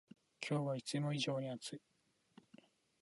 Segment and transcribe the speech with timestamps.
[0.41, 1.81] 今日はいつも以上に暑い